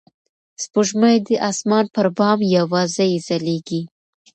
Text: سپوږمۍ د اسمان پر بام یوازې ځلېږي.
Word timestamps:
سپوږمۍ 0.63 1.17
د 1.27 1.29
اسمان 1.49 1.85
پر 1.95 2.07
بام 2.17 2.39
یوازې 2.57 3.09
ځلېږي. 3.27 3.81